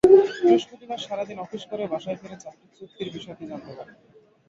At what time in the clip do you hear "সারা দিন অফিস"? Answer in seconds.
0.99-1.63